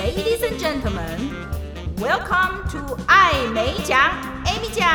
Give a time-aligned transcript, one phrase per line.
[0.00, 1.30] Ladies and gentlemen,
[1.98, 4.00] welcome to 爱美奖
[4.46, 4.88] ，Amy 奖。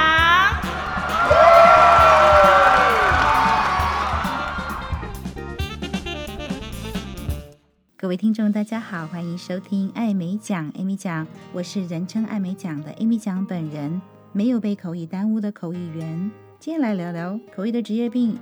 [7.96, 11.28] 各位听众，大家好，欢迎收听爱美奖，Amy 奖。
[11.54, 14.02] 我是人称爱美奖的 Amy 奖本人，
[14.32, 16.32] 没有被口译耽误的口译员。
[16.60, 18.40] 今天来聊聊口译的职业病，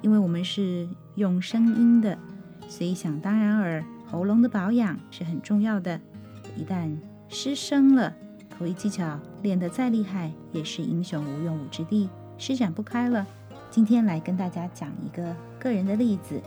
[0.00, 2.16] 因为我们是用声音的，
[2.66, 3.84] 所以想当然耳。
[4.10, 6.00] 喉咙的保养是很重要的，
[6.56, 6.90] 一旦
[7.28, 8.12] 失声了，
[8.58, 13.26] 口译技巧练得再厉害，也是英雄无用武之地，施展不开了。
[13.70, 16.40] 今天来跟大家讲一个个人的例子，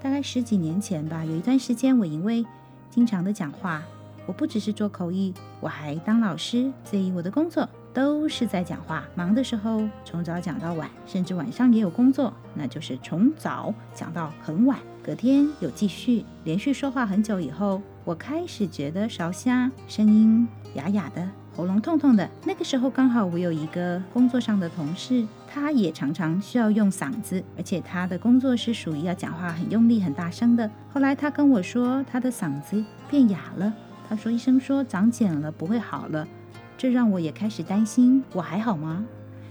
[0.00, 2.44] 大概十几年前吧，有一段时间我因为
[2.88, 3.82] 经常的讲话，
[4.26, 14.78] 我不只是做口译，我还当老师，所以我的工作都是在讲话，忙的时候从早讲到晚，甚至晚上也有工作，那就是从早讲到很晚。
[15.04, 22.28] 隔天有继续连续说话很久以后，我开始觉得烧声，声音哑哑的，喉咙痛痛的。
[22.44, 30.70] 那个时候刚好我有一个工作上的同事，他也常常需要用嗓子，而且他的工作是属于要讲话很用力、很大声的。
[30.92, 33.72] 后来他跟我说，他的嗓子变哑了。
[34.08, 36.26] 他说医生说长茧了，不会好了。
[36.82, 39.06] 这让我也开始担心，我还好吗？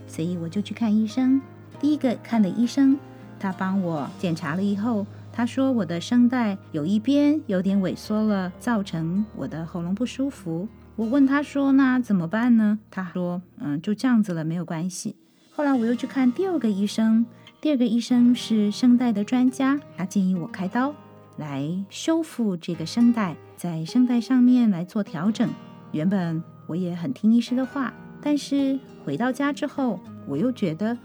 [0.05, 1.41] 所以我就去看医生。
[1.79, 2.99] 第一个看的医生，
[3.39, 5.07] 他帮我检查了以后。
[5.31, 10.67] 他说我的声带有一边有点萎缩了，造成我的喉咙不舒服。
[10.97, 15.15] 我问他说：“那怎么办呢？”他说：“嗯，就这样子了，没有关系。”
[15.55, 17.25] 后来我又去看第二个医生，
[17.61, 20.93] 第二个医生是声带的专家，他建议我开刀
[21.37, 25.49] 来修复这个声带，在声带上面来做调整。
[25.93, 30.97] 原本我也很听医师的话，但是回到家之后，我又觉得，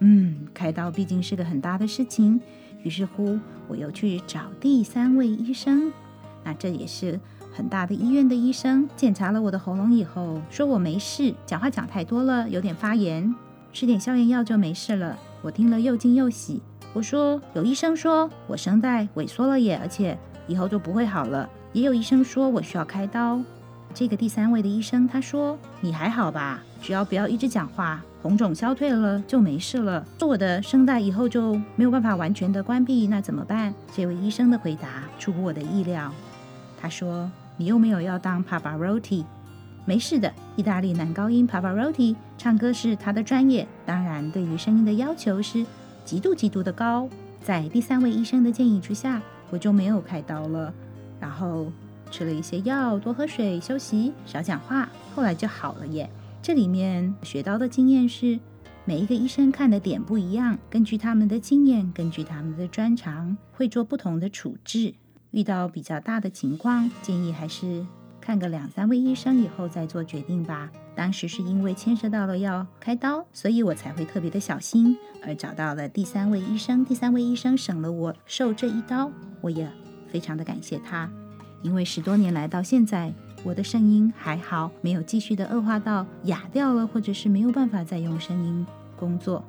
[0.00, 2.38] 嗯，开刀毕竟是个很大的事情。
[2.82, 5.90] 于是乎，我又去找第三位医生，
[6.44, 7.18] 那这也是
[7.54, 13.34] 很大的医院的医生，检查了我的喉咙以后，说我没事，讲话讲太多了，有点发炎，
[13.72, 15.18] 吃点消炎药就没事了。
[15.40, 16.60] 我听了又惊又喜。
[16.92, 21.48] 我说有医生说我声带萎缩了耶，而且以后就不会好了。
[21.72, 23.40] 也有医生说我需要开刀。
[23.94, 28.02] 这个第三位的医生他说你还好吧，只要不要一直讲话。
[28.20, 30.04] 红肿消退了就没事了。
[30.18, 33.72] 做我的声带以后就没有办法完全的关闭，那怎么办？
[33.94, 36.10] 这位医生的回答出乎我的意料。
[36.80, 39.24] 他说：“你又没有要当 Pavarotti，
[39.84, 40.32] 没事的。
[40.56, 45.64] 意大利男高音 Pavarotti 唱歌是他的专业，当然对于声音的要求是
[46.04, 47.08] 极度极度的高。”
[47.44, 50.72] 在第三位医生的建议之下，我就没有开刀了，
[51.20, 51.70] 然后
[52.14, 56.08] 吃了一些药，多喝水，休息，少讲话，后来就好了耶。
[56.40, 58.38] 这里面学到的经验是，
[58.84, 64.94] 每一个医生看的点不一样，根据他们的经验，根据他们的专长，会做不同的处置。
[65.32, 67.84] 遇到比较大的情况，建议还是
[68.20, 70.70] 看个两三位医生以后再做决定吧。
[70.94, 74.96] 当时是因为牵涉到了要开刀，所以我才会特别的小心，
[75.26, 76.84] 而找到了第三位医生。
[76.84, 79.10] 第三位医生省了我受这一刀，
[79.40, 79.68] 我也
[80.06, 81.10] 非常的感谢他，
[81.64, 83.12] 因为十多年来到现在。
[83.46, 88.66] 我的声音还好，没有继续的恶化到哑掉了，或者是没有办法再用声音
[88.96, 89.44] 工作。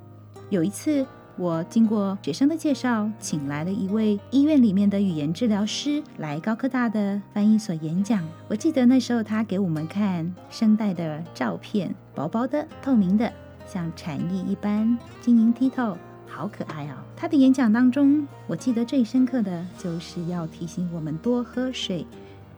[0.50, 1.06] 有一次，
[1.38, 8.22] 我经过学生的介绍，请来了一位医院里面的语言治疗师来高科大的翻译所演讲。
[8.50, 13.32] 我记得那时候他给我们看声带的照片，薄薄的、透明的，
[13.66, 15.98] 像蝉翼一般晶莹剔透，
[16.28, 16.96] 好可爱哦。
[17.16, 22.06] 他的演讲当中，我记得最深刻的就是要提醒我们多喝水。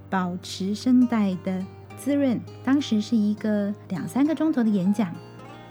[0.09, 1.61] 保持声带的
[1.97, 2.39] 滋润。
[2.63, 5.13] 当时是一个两三个钟头的演讲，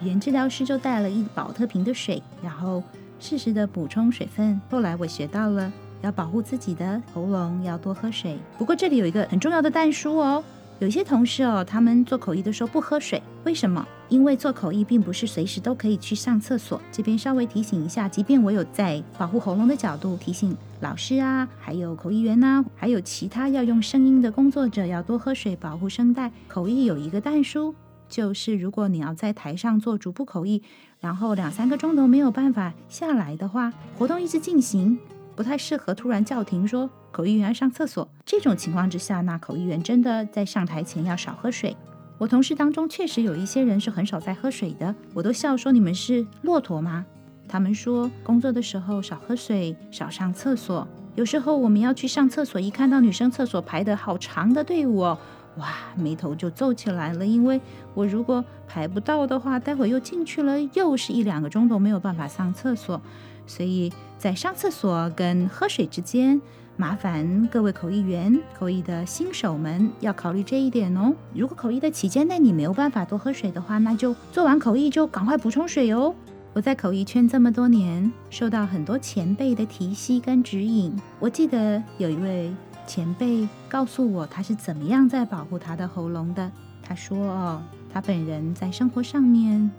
[0.03, 2.83] 语言治疗师就带了一保特瓶的水，然后
[3.19, 4.61] 适时的补充水分。
[4.69, 8.39] 后来我学到了要保护自己的喉咙，要多喝水。
[8.59, 10.45] 不过这里有一个很重要的但书哦。
[10.81, 13.87] 有些同事哦，他们做口译的时候不喝水，为什么？
[14.09, 16.81] 因为做口译并不是随时都可以去上厕所。
[16.91, 26.33] 这边稍微提醒一下，即便我有在保护喉咙的角度提醒老师啊，还有口译员呐，还有其他要用声音的工作者要多喝水，保护声带。
[26.49, 27.73] 口译有一个但书，
[28.09, 30.61] 就是如果你要在台上做逐步口译，
[30.99, 34.99] 然后两三个钟头没有办法下来的话，活动一直进行，
[35.37, 36.91] 不太适合突然叫停说。
[37.13, 41.77] 口译员上厕所，这种情况之下，那口译员真的在上台前要少喝水。
[42.19, 47.05] 我同事当中确实有一些人是很少在喝水的，我都笑说，你们是骆驼吗？
[47.47, 50.89] 他们说工作的时候少喝水，少上厕所。
[51.15, 55.19] 有时候我们要去上厕所，一看到女生厕所排得好长的队伍哦，
[55.59, 57.27] 哇，眉头就皱起来了。
[57.27, 57.61] 因为
[57.93, 62.99] 我如果排不到的话，待会又进去了，又是一两个钟头没有办法上厕所。
[63.47, 66.41] 所以在上厕所跟喝水之间，
[66.77, 71.15] 麻烦各位口译员、口译的新手们要考虑这一点哦。
[71.33, 76.15] 如果口译的期间内你没有办法多喝水的话，那就做完口译就赶快补充水哦。
[76.53, 80.99] 我在口译圈这么多年，受到很多前辈的提携跟指引。
[81.19, 82.51] 我记得有一位
[82.87, 86.51] 前辈告诉我，他是怎么样在保护他的喉咙的。
[86.83, 87.63] 他说：“哦，
[87.93, 89.71] 他本人在生活上面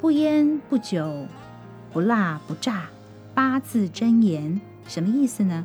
[0.00, 1.26] 不烟不酒，
[1.92, 2.84] 不辣不炸，
[3.34, 5.64] 八字真言，什么意思呢？”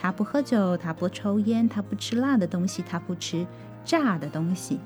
[0.00, 3.44] 他不喝酒，他不抽烟，他不吃辣的东西，他不吃
[3.84, 4.78] 炸的东西。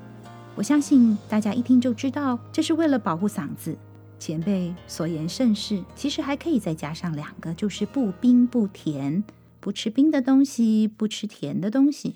[0.55, 3.77] 我相信大家一听就知道，这是为了保护嗓子。
[4.17, 5.83] 前辈所言甚是。
[5.95, 9.23] 其实还可以再加上两个，就是不冰不甜，
[9.59, 12.15] 不吃冰的东西，不吃甜的东西。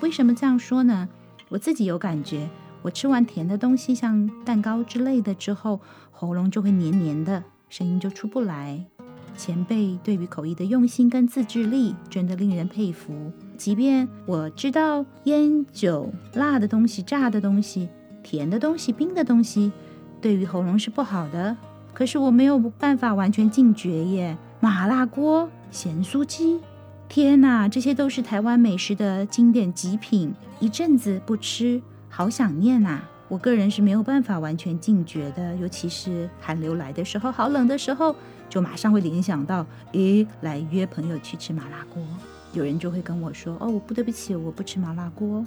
[0.00, 1.08] 为什么这样说呢？
[1.50, 2.48] 我自己有感觉，
[2.80, 5.80] 我吃完甜的东西，像蛋糕之类的之后，
[6.10, 8.86] 喉咙就会黏黏的，声音就出不来。
[9.36, 13.32] 前辈对于口译的用心跟自制力，真的令人佩服。
[13.56, 17.88] 即便我知道烟酒、辣的东西、炸的东西、
[18.22, 19.72] 甜的东西、冰的东西，
[20.20, 21.56] 对于喉咙是不好的，
[21.92, 24.36] 可是我没有办法完全禁绝耶。
[24.60, 26.60] 麻辣锅、咸酥鸡，
[27.08, 30.32] 天哪，这些都是台湾美食的经典极品。
[30.60, 33.02] 一阵子不吃，好想念呐。
[33.28, 38.14] 我个人是没有办法完全禁绝的，尤其是寒流来的时候，好冷的时候。
[38.52, 42.02] 就马上会联想到，诶，来约朋友去吃麻辣锅。
[42.52, 45.42] 有人就会跟我说，哦，我不对不起，我不吃麻辣锅。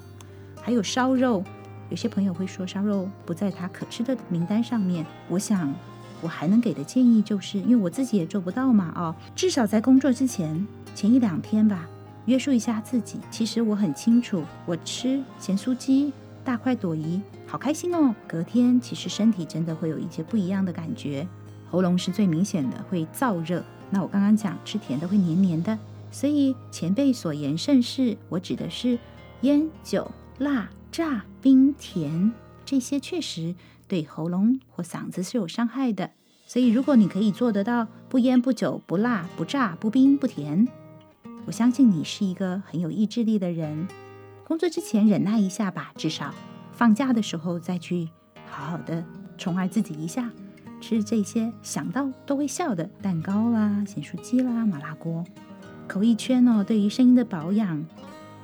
[0.60, 1.44] 还有烧肉，
[1.92, 5.06] 有些朋友会说烧肉不在他可吃的名单上面。
[5.30, 5.72] 我想，
[6.19, 11.88] 我还能给的建议就是，因为我自己也做不到嘛，哦，至少在工作之前前一两天吧，
[12.25, 13.19] 约束一下自己。
[13.30, 16.12] 其实我很清楚，我吃咸酥鸡、
[16.44, 18.16] 大快朵颐，好开心哦。
[18.28, 21.28] 隔天其实身体真的会有一些不一样的感觉。
[21.69, 23.63] 喉咙是最明显的，会燥热。
[23.89, 25.77] 那我刚刚讲吃甜的会黏黏的，
[26.12, 28.17] 所以前辈所言甚是。
[28.29, 28.97] 我指的是
[29.41, 30.09] 烟酒、
[30.39, 32.31] 辣、炸、冰、甜
[32.65, 33.53] 这些，确实
[33.88, 36.12] 对喉咙或嗓子是有伤害的。
[36.47, 40.68] 所以如果你可以做得到不烟不酒、不辣不炸、不冰不甜，
[41.45, 43.88] 我相信你是一个很有意志力的人。
[44.44, 46.33] 工作之前忍耐一下吧，至少
[46.71, 48.09] 放假的时候再去
[48.47, 49.03] 好好的
[49.38, 50.29] 宠爱自己一下。
[50.87, 55.23] 吃这些想到都会笑的蛋糕啦、咸酥鸡啦、麻辣锅。
[55.87, 57.83] 口译圈哦，对于声音的保养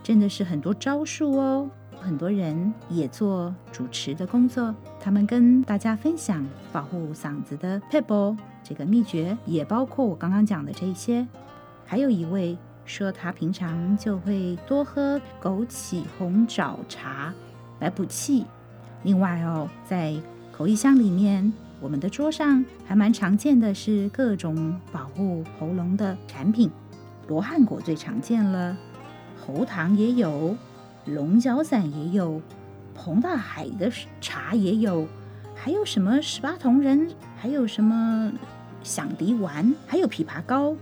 [0.02, 1.70] 真的是很多招数哦。
[2.00, 6.44] 很多人也做主持的工作，他们跟大家分享
[6.74, 11.28] 保护嗓子的 pebble 这个秘诀，也包括我刚刚讲的这些。
[11.86, 17.32] 还有一位说他平常就会多喝枸杞红枣茶
[17.80, 18.48] 来补气。
[19.04, 20.16] 另外哦，在
[20.52, 21.54] 口译箱里面。
[21.82, 26.70] 我们的桌上还蛮常见的是各种保护喉咙的产品，
[27.28, 28.78] 罗汉果最常见了，
[29.44, 30.56] 喉糖也有，
[31.06, 32.40] 龙角散也有，
[32.94, 33.92] 彭大海的
[34.22, 35.08] 茶也有，
[35.56, 38.32] 还有什么十八铜人，还有什么
[38.84, 40.76] 响笛丸，还有枇杷膏。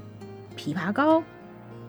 [0.57, 1.23] 枇杷膏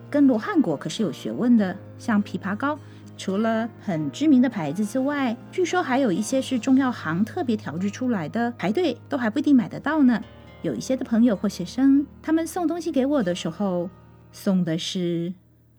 [0.09, 2.79] 跟罗汉果可是有学问的，像枇杷膏。
[3.21, 10.19] 除了很知名的牌子之外，据说还有一些是中药行特别调制出来的，排队都还不一定买得到呢。
[10.63, 13.91] 有一些的朋友或学生，他们送东西给我的时候，
[14.31, 15.31] 送的是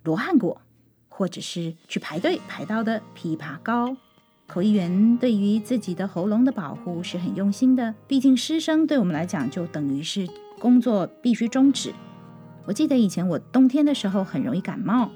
[0.05, 0.61] 罗汉果，
[1.09, 3.97] 或者是去排队排到的枇杷膏。
[4.47, 10.29] 口译员对于自己的喉咙的保护是很用心的，毕竟失声对我们来讲就等于是
[10.61, 11.93] 工作必须终止。
[12.67, 15.11] 我记得以前我冬天的时候很容易感冒。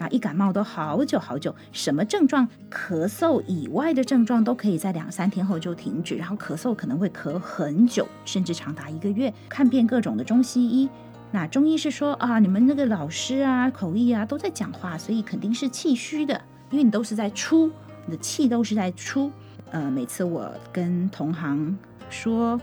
[0.00, 9.30] 啊，一感冒都好久好久，什么症状，咳嗽以外的症状都可以在两三天后就停止，然后咳嗽可能会咳很久，甚至长达一个月。
[9.46, 10.88] 看遍各种的中西医，
[11.30, 16.40] 那中医是说啊，你们那个老师啊，口译啊都在讲话，所以肯定是气虚的，
[16.70, 17.70] 因为你都是在出，
[18.06, 19.30] 你的气都是在出。
[19.70, 21.76] 呃，每次我跟同行
[22.08, 22.58] 说，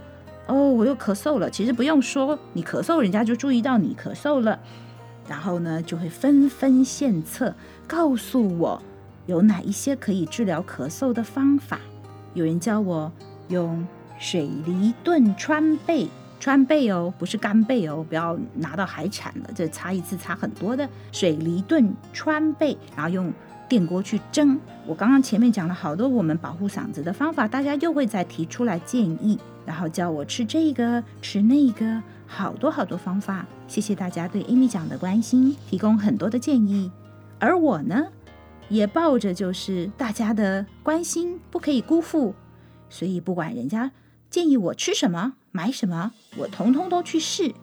[0.48, 4.60] 哦，我又咳嗽了，其实不用说，你咳嗽，人家就注意到你咳嗽了。
[5.27, 7.53] 然后呢，就会纷纷献策，
[7.88, 8.81] 告诉我
[9.25, 11.79] 有哪一些可以治疗咳嗽的方法。
[12.34, 13.12] 有人教我
[13.50, 13.86] 用
[14.19, 16.07] 水梨炖川贝，
[16.39, 20.88] 川贝哦，不是干贝哦，不要拿到海产了，这差一次差很多的。
[21.12, 23.34] 水梨炖川贝，然后用
[23.67, 24.60] 电锅去蒸。
[24.86, 32.01] 我刚刚前面讲了好多我们保护嗓子的方法，大家又会再提出来建议，然后叫我吃这个吃那个。
[32.29, 36.91] 好多好多方法，谢谢大家对 Amy 讲的关心，提供很多的建议。
[37.39, 38.07] 而我呢，
[38.67, 42.36] 也抱着就是大家的关心不可以辜负，
[42.89, 43.91] 所以不管人家
[44.29, 47.53] 建议我吃什么、买什么，我通通都去试。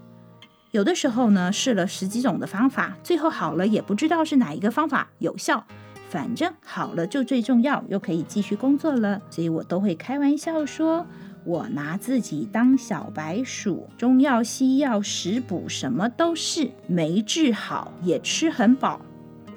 [0.70, 5.66] 有的时候呢，试了十几种的方法，最后好了也不知道是哪一个方法有效。
[6.08, 11.06] 反正好了就最重要，又可以继续工作了，所以我都会开玩笑说，
[11.44, 19.00] 我拿自己当小白鼠，中药西药食补什么都是，没治好也吃很饱。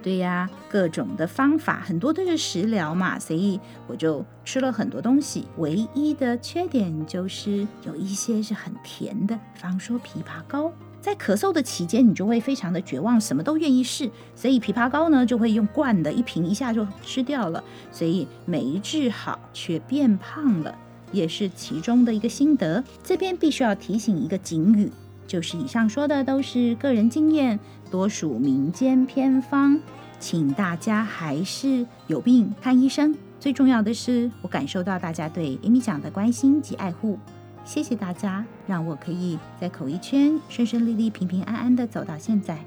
[0.04, 5.46] 对呀，各种的方法很多都是食疗嘛，所以我就吃了很多东西。
[5.58, 10.72] 唯一的缺点就是有一些是很甜的，比方说枇杷膏。
[11.00, 20.78] 在咳嗽的期间，你就会非常的绝望，什么都愿意试，所以枇杷膏呢就会用罐的，一瓶一下就吃掉了，所以没治好却变胖了，
[21.12, 22.84] 也是其中的一个心得。
[23.04, 24.92] 这边必须要提醒一个警语，
[25.26, 27.60] 就是以上说的都是个人经验，
[27.90, 29.80] 多属民间偏方，
[30.20, 33.16] 请大家还是有病看医生。
[33.40, 37.20] 最重要的是，我感受到大家对 Amy 讲的关心及爱护。
[37.64, 42.58] 谢谢大家，让我可以在口译圈顺顺利利、平平安安地走到现在。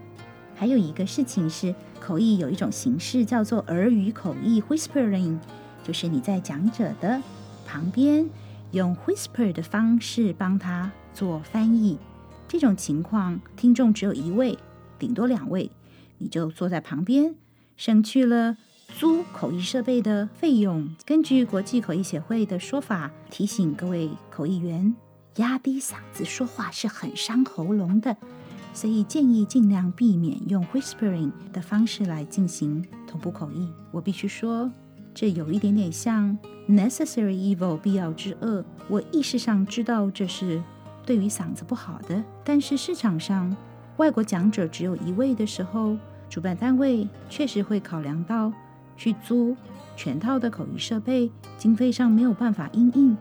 [0.54, 5.38] 还有一个事情是，口译有一种形式叫做耳语口译 （whispering），
[5.82, 7.20] 就是你在讲者的
[7.70, 8.28] 旁边
[8.72, 11.96] 用 whisper 的方式帮他做翻译。
[12.48, 14.58] 这种情况，听众只有一位，
[14.98, 15.70] 顶多两位，
[16.18, 17.36] 你就坐在旁边，
[17.76, 18.56] 省去了
[18.98, 24.92] 租口译设备的费用，根据国际口译协会的说法，提醒各位口译员，
[25.36, 28.16] 压低嗓子说话是很伤喉咙的，
[28.74, 33.68] 所以建议尽量避免用 whispering 的方式来进行同步口译。
[33.92, 34.68] 我必须说，
[35.14, 36.36] 这有一点点像
[36.68, 38.64] necessary evil 必要之恶。
[38.88, 40.62] 我意识上知道这是
[41.04, 43.54] 对于嗓子不好的，但是市场上
[43.96, 45.96] 外国讲者只有一位的时候，
[46.28, 48.52] 主办单位确实会考量到。
[48.96, 49.56] 去租
[49.96, 53.16] 全套的口译设备，经费上没有办法应应，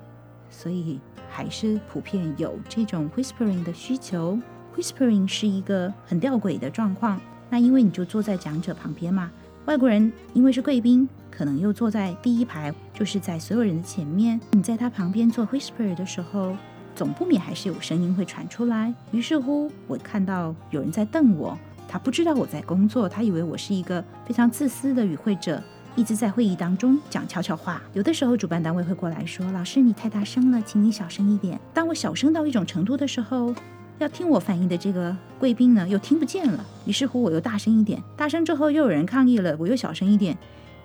[0.49, 4.37] 所以还是普遍有这种 whispering 的需求。
[4.75, 7.17] whispering 是一个很吊诡的状况，
[7.49, 9.31] 那因为你就坐在讲者旁边嘛，
[9.67, 11.07] 外国人因为是贵宾，
[11.39, 14.37] 可能又坐在第一排，就是在所有人的前面。
[14.51, 16.53] 你在他旁边做 whisper 的时候，
[16.93, 18.93] 总不免还是有声音会传出来。
[19.11, 21.57] 于是乎，我看到有人在瞪我。
[21.87, 25.63] 他不知道我在工作，他以为我是一个非常自私的与会者，
[25.95, 27.81] 一直在会议当中讲悄悄话。
[27.93, 33.55] 有的时候，主办单位会过来说：“老师，你太大声了，请你小声一点。”当我小声到一种程度的时候，
[33.99, 36.65] 要听我反应的这个贵宾呢，又听不见了。
[36.85, 40.37] 于是乎，我又大声一点，大声之后又有人抗议了，我又小声一点。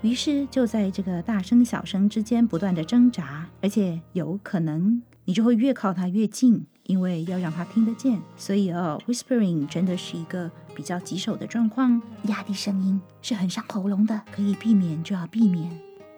[0.04, 6.66] 于是就在这个大声小声之间不断的挣扎，而且有可能你就会越靠他越近。
[6.84, 11.98] 因为要让他听得见，所以哦，whispering 真的是一个比较棘手的状况。
[12.24, 15.70] 压低声音是很伤喉咙的，可以避免就要避免。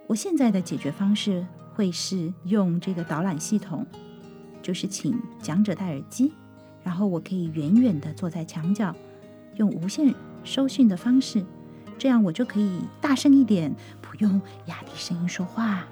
[0.09, 3.87] 我现在的解决方式会是用这个导览系统，
[4.61, 6.33] 就是请讲者戴耳机，
[6.83, 8.93] 然后我可以远远地坐在墙角，
[9.55, 10.13] 用无线
[10.43, 11.47] 收讯的方式，
[11.99, 15.85] 这样我就可以大声一点，不用压低声音说话，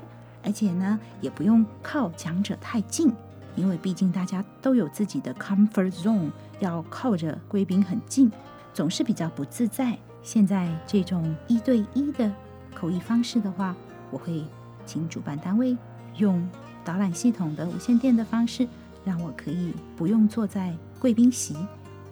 [0.43, 3.13] 而且呢，也不用靠讲者太近。
[3.57, 8.29] 因为毕竟大家都有自己的 comfort zone，要靠着贵宾很近，
[8.73, 9.97] 总是比较不自在。
[10.25, 12.33] 现在这种一对一的
[12.75, 13.77] 口译方式的话，
[14.11, 14.45] 我会
[14.85, 15.77] 请主办单位
[16.17, 16.45] 用
[16.85, 18.67] 导览系统的无线电的方式，
[19.05, 21.55] 让我可以不用坐在贵宾席，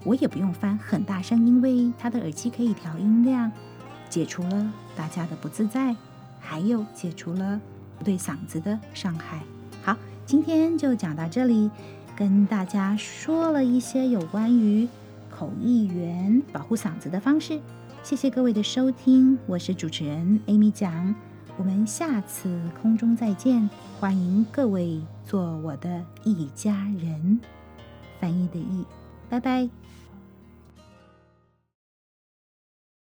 [0.05, 3.51] 我也不用翻很大声，因为他的耳机可以调音量，
[4.13, 5.97] 解除了大家的不自在，
[6.39, 7.59] 还有解除了
[8.05, 9.41] 对嗓子的伤害。
[9.83, 9.97] 好。
[10.25, 11.69] 今天就讲到这里，
[12.17, 14.89] 跟大家说了一些有关于
[15.29, 17.61] 口译员保护嗓子的方式。
[18.03, 21.15] 谢谢各位的收听，我是主持人 Amy 讲，
[21.57, 27.41] 我们下次空中再见，欢迎各位做我的一家人，
[28.21, 28.85] 翻译的译，
[29.29, 29.82] 拜拜。